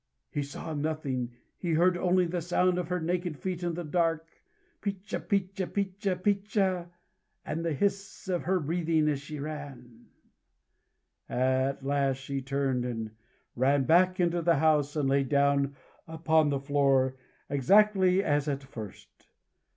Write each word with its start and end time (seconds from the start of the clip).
He 0.31 0.41
saw 0.41 0.73
nothing: 0.73 1.31
he 1.59 1.73
heard 1.73 1.95
only 1.95 2.25
the 2.25 2.41
sound 2.41 2.79
of 2.79 2.87
her 2.87 2.99
naked 2.99 3.37
feet 3.37 3.61
in 3.61 3.75
the 3.75 3.83
dark, 3.83 4.27
picha 4.81 5.19
picha, 5.19 5.67
picha 5.67 6.19
picha, 6.19 6.89
and 7.45 7.63
the 7.63 7.73
hiss 7.73 8.27
of 8.27 8.41
her 8.45 8.59
breathing 8.59 9.07
as 9.07 9.19
she 9.21 9.37
ran. 9.39 10.07
At 11.29 11.83
last 11.85 12.17
she 12.17 12.41
turned, 12.41 12.83
and 12.83 13.11
ran 13.55 13.83
back 13.83 14.19
into 14.19 14.41
the 14.41 14.55
house, 14.55 14.95
and 14.95 15.07
lay 15.07 15.23
down 15.23 15.75
upon 16.07 16.49
the 16.49 16.59
floor 16.59 17.15
exactly 17.47 18.23
as 18.23 18.47
at 18.47 18.63
first. 18.63 19.27